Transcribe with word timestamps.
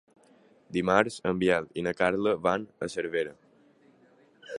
Dimarts 0.77 1.17
en 1.31 1.41
Biel 1.43 1.67
i 1.81 1.83
na 1.87 1.93
Carla 1.99 2.33
van 2.47 2.65
a 2.87 2.91
Cervera. 2.95 3.35